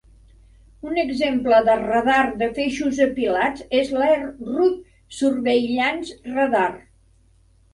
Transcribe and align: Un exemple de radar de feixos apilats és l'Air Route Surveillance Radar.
Un 0.91 0.95
exemple 1.01 1.59
de 1.67 1.75
radar 1.81 2.23
de 2.39 2.47
feixos 2.55 3.01
apilats 3.07 3.67
és 3.83 3.93
l'Air 3.99 4.17
Route 4.25 5.19
Surveillance 5.19 6.19
Radar. 6.35 6.69